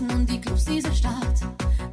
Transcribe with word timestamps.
Straßen 0.00 0.10
und 0.10 0.30
die 0.30 0.40
Clubs 0.40 0.64
dieser 0.64 0.92
Stadt. 0.94 1.40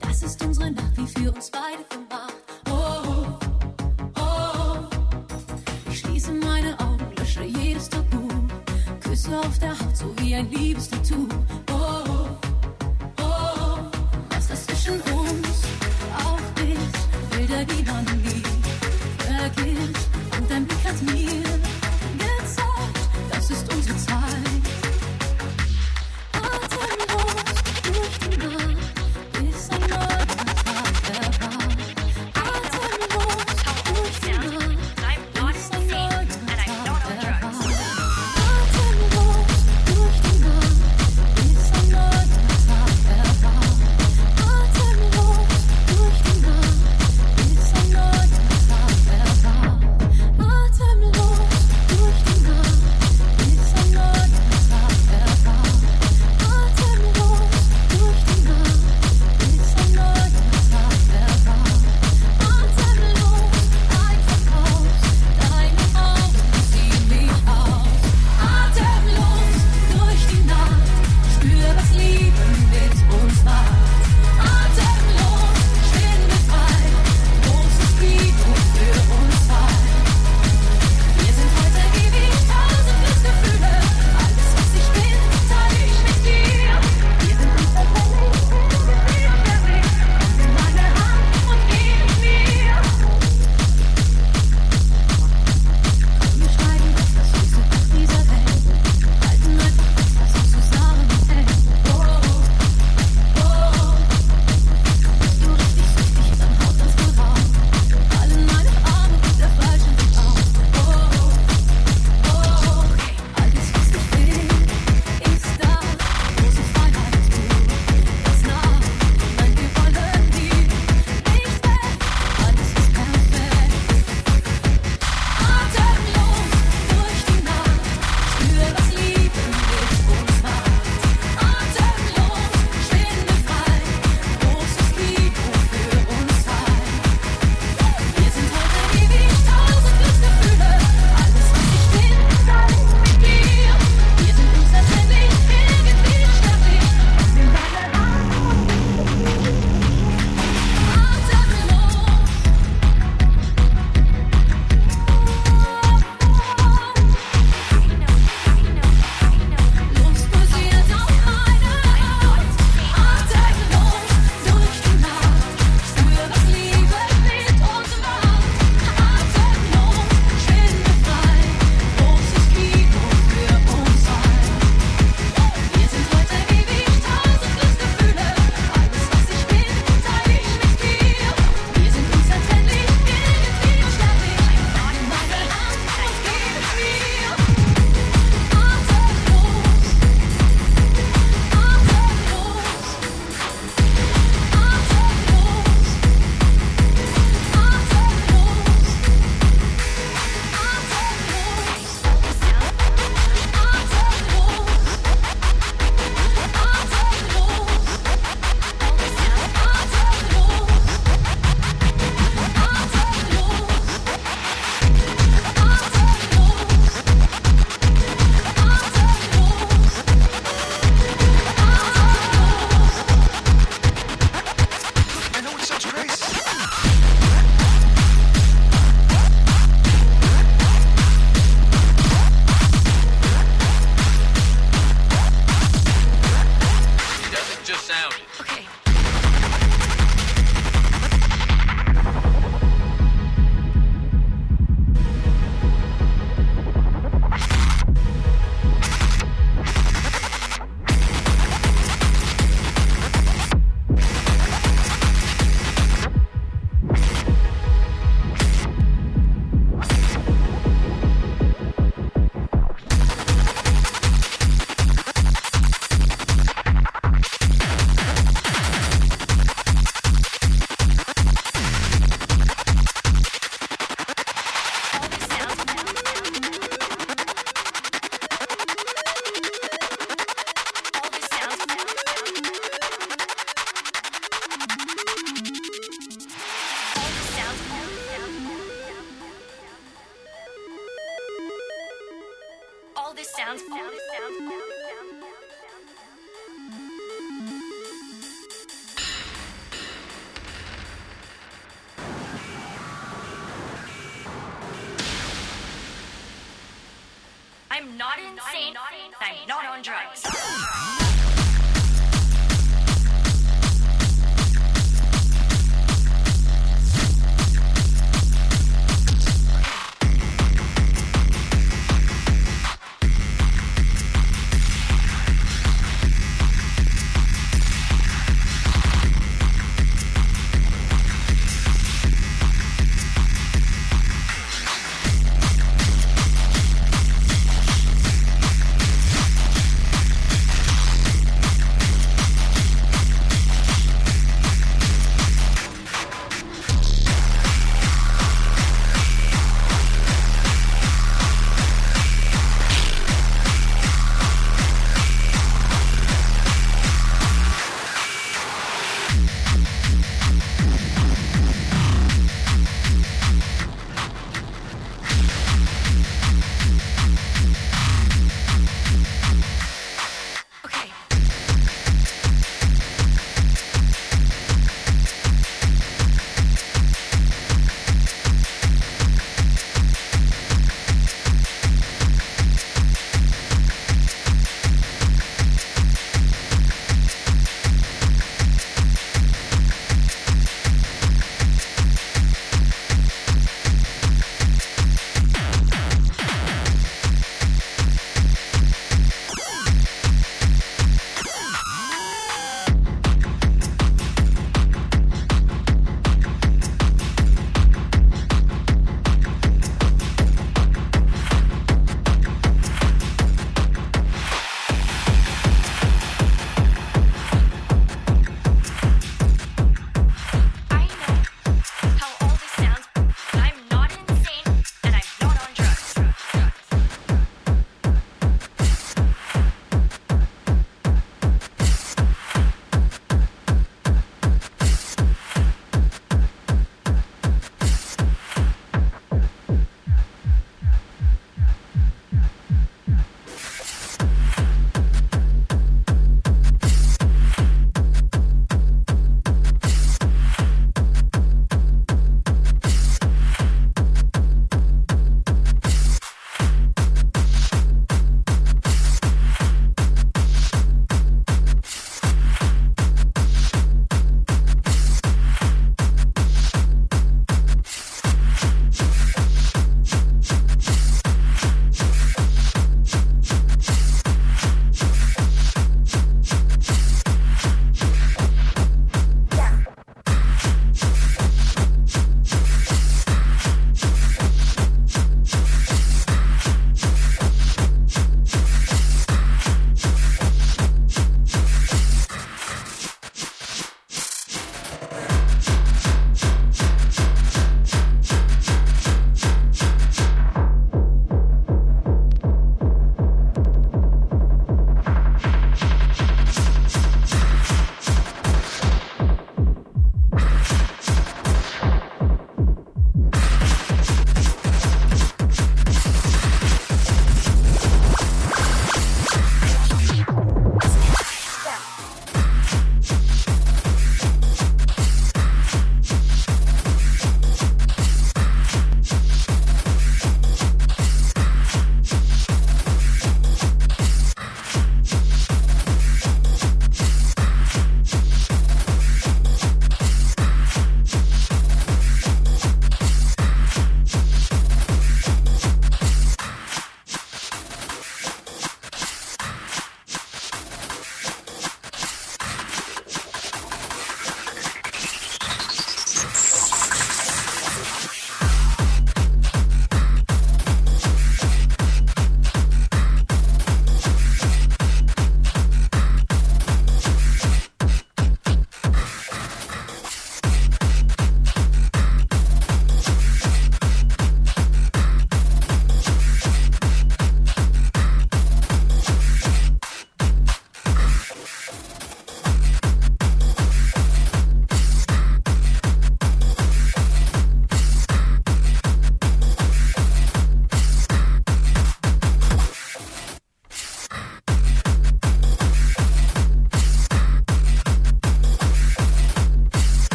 Das 0.00 0.22
ist 0.22 0.42
unsere 0.44 0.70
Nacht, 0.70 0.96
wie 0.96 1.06
für 1.06 1.32
uns 1.32 1.50
beide 1.50 1.82
gemacht. 1.90 2.34
Oh, 2.70 3.36
oh, 4.14 4.20
oh. 4.20 5.90
Ich 5.90 6.00
schließe 6.00 6.32
meine 6.32 6.78
Augen, 6.78 7.06
lösche 7.18 7.42
jedes 7.42 7.88
Tabu. 7.88 8.28
Küsse 9.00 9.38
auf 9.38 9.58
der 9.58 9.70
Haut, 9.70 9.96
so 9.96 10.14
wie 10.18 10.34
ein 10.36 10.50
Liebestattoo. 10.50 11.26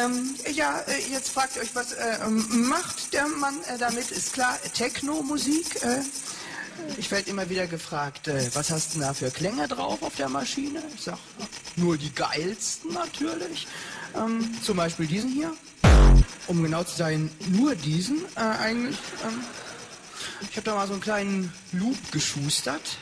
Ähm, 0.00 0.34
ja, 0.52 0.80
äh, 0.86 1.12
jetzt 1.12 1.30
fragt 1.30 1.56
ihr 1.56 1.62
euch, 1.62 1.74
was 1.74 1.92
äh, 1.92 2.18
ähm, 2.24 2.68
macht 2.68 3.12
der 3.12 3.26
Mann 3.28 3.56
äh, 3.68 3.78
damit? 3.78 4.10
Ist 4.10 4.32
klar, 4.32 4.58
Techno-Musik. 4.74 5.82
Äh, 5.82 6.00
ich 6.96 7.10
werde 7.10 7.28
immer 7.28 7.50
wieder 7.50 7.66
gefragt, 7.66 8.28
äh, 8.28 8.48
was 8.54 8.70
hast 8.70 8.94
du 8.94 9.00
da 9.00 9.12
für 9.12 9.30
Klänge 9.30 9.68
drauf 9.68 10.02
auf 10.02 10.14
der 10.16 10.28
Maschine? 10.28 10.82
Ich 10.94 11.02
sag, 11.02 11.18
nur 11.76 11.98
die 11.98 12.12
geilsten 12.14 12.92
natürlich. 12.92 13.66
Ähm, 14.16 14.56
zum 14.62 14.76
Beispiel 14.76 15.06
diesen 15.06 15.30
hier. 15.30 15.52
Um 16.46 16.62
genau 16.62 16.82
zu 16.82 16.96
sein, 16.96 17.30
nur 17.48 17.74
diesen 17.74 18.24
äh, 18.36 18.40
eigentlich. 18.40 18.98
Ähm, 19.24 19.44
ich 20.48 20.56
habe 20.56 20.64
da 20.64 20.74
mal 20.74 20.86
so 20.86 20.94
einen 20.94 21.02
kleinen 21.02 21.52
Loop 21.72 21.98
geschustert. 22.12 22.96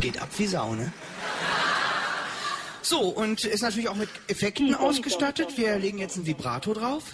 Geht 0.00 0.20
ab 0.20 0.28
wie 0.36 0.46
Sau, 0.46 0.74
ne? 0.74 0.92
So, 2.84 3.00
und 3.00 3.44
ist 3.44 3.62
natürlich 3.62 3.88
auch 3.88 3.94
mit 3.94 4.10
Effekten 4.28 4.74
ausgestattet. 4.74 5.56
Wir 5.56 5.78
legen 5.78 5.96
jetzt 5.96 6.18
ein 6.18 6.26
Vibrato 6.26 6.74
drauf. 6.74 7.04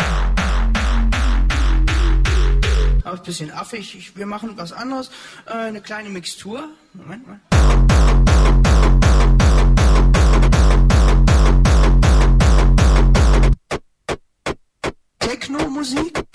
Aber 3.05 3.15
ist 3.15 3.21
ein 3.21 3.23
bisschen 3.23 3.53
affig. 3.53 3.95
Ich, 3.97 4.17
wir 4.17 4.27
machen 4.27 4.55
was 4.57 4.73
anderes. 4.73 5.13
Äh, 5.47 5.53
eine 5.53 5.81
kleine 5.81 6.09
Mixtur. 6.09 6.69
Moment 6.93 7.25
mal. 7.25 7.41
Techno-Musik. 15.21 16.30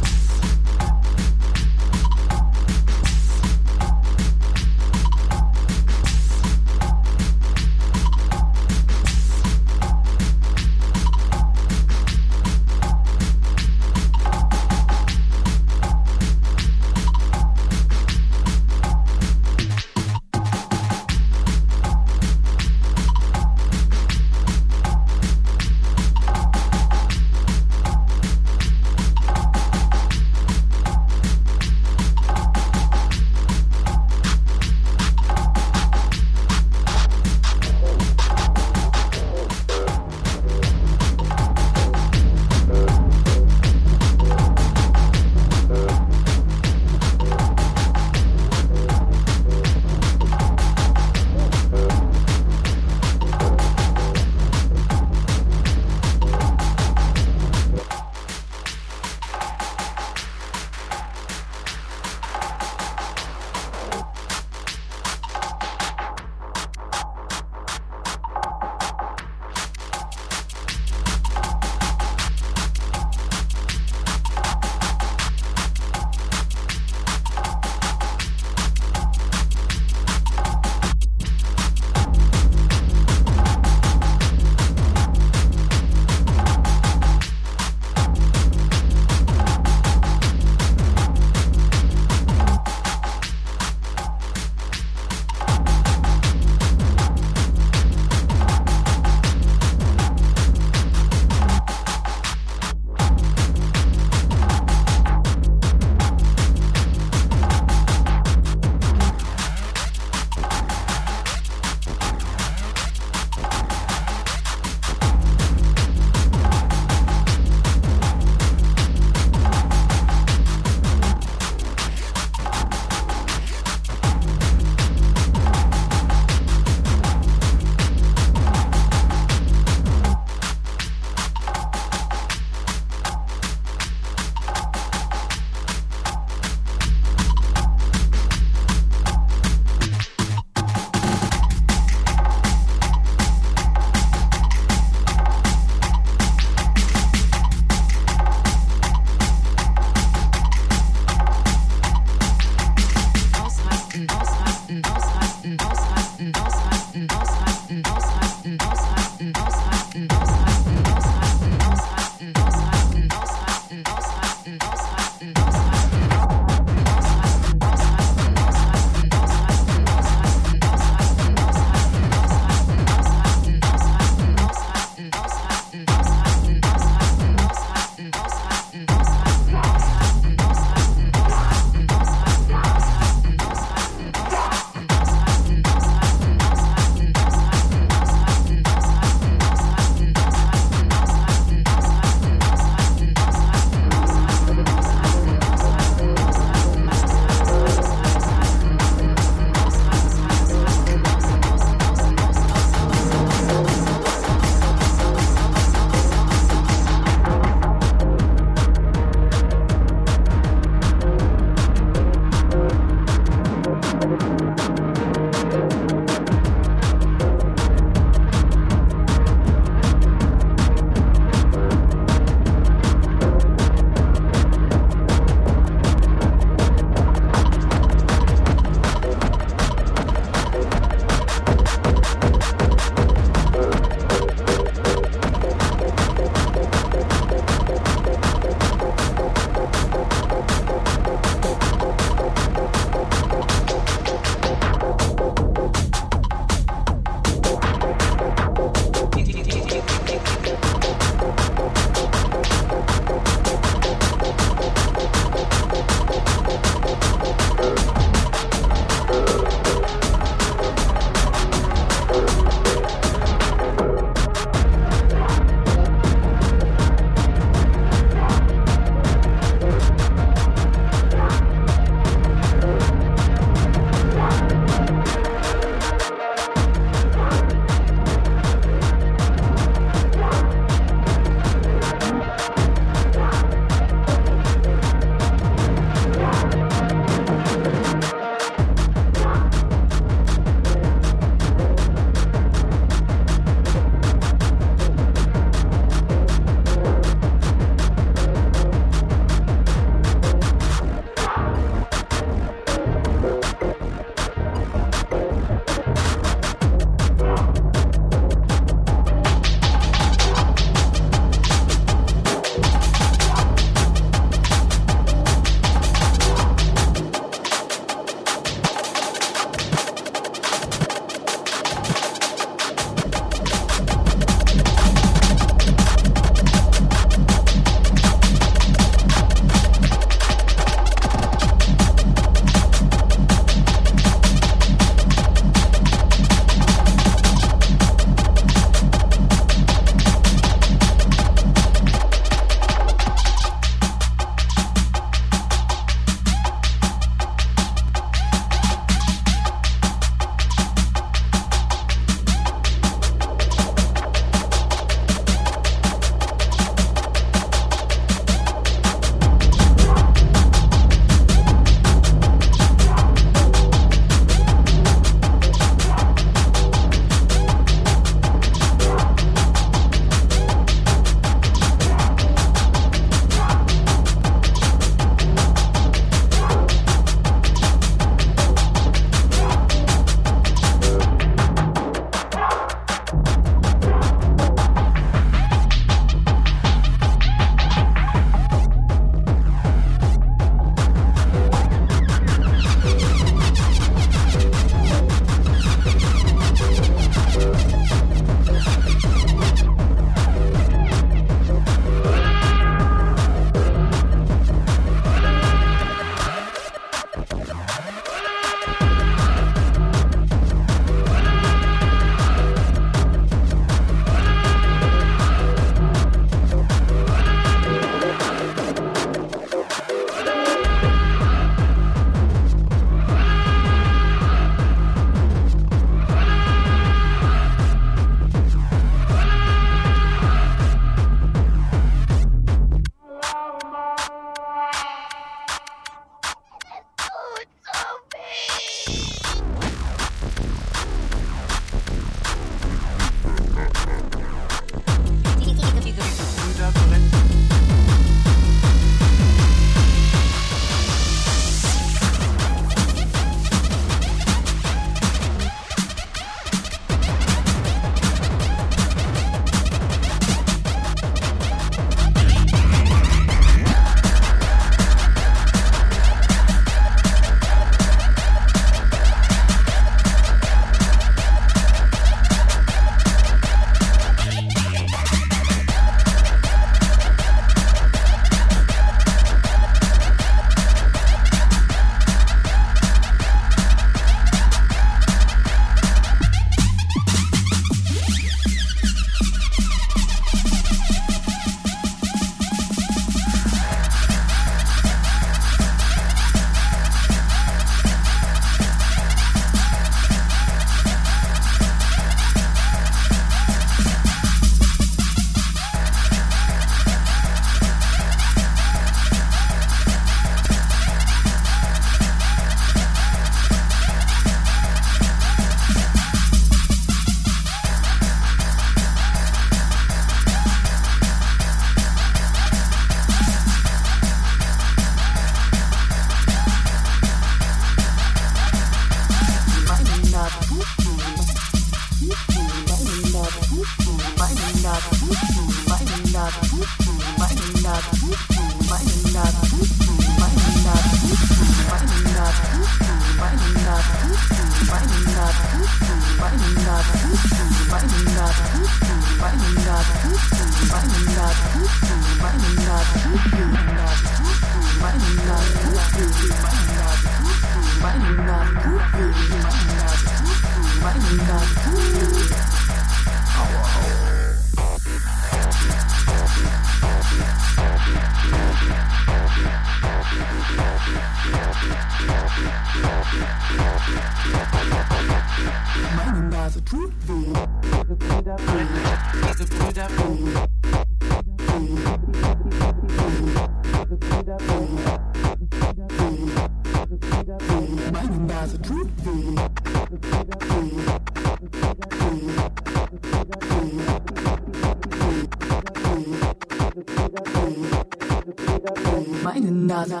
Meine 599.72 600.00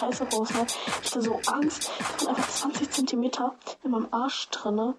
Scheiße 0.00 0.24
raus, 0.32 0.48
ne? 0.54 0.66
Ich 1.02 1.10
hatte 1.10 1.20
so 1.20 1.38
Angst. 1.46 1.90
Da 1.98 2.24
waren 2.24 2.36
einfach 2.36 2.48
20 2.48 2.90
cm 2.90 3.30
in 3.84 3.90
meinem 3.90 4.08
Arsch 4.10 4.48
drinne. 4.48 4.94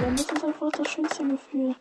Ja, 0.00 0.10
das 0.10 0.20
ist 0.22 0.44
einfach 0.44 0.70
das 0.78 0.88
schönste 0.88 1.28
Gefühl. 1.28 1.76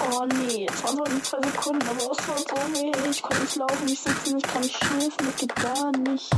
Oh 0.00 0.26
nee, 0.26 0.66
es 0.66 0.82
waren 0.82 0.96
nur 0.96 1.22
zwei 1.22 1.42
Sekunden, 1.42 1.88
aber 1.88 2.10
es 2.10 2.28
war 2.28 2.38
so 2.38 2.56
weh. 2.72 3.10
Ich 3.10 3.22
konnte 3.22 3.42
nicht 3.42 3.56
laufen, 3.56 3.86
ich 3.86 4.00
sitze 4.00 4.34
nicht, 4.34 4.48
kann 4.48 4.62
nicht 4.62 4.76
schlafen, 4.76 5.26
das 5.26 5.36
geht 5.36 5.54
gar 5.56 5.92
nicht. 5.92 6.30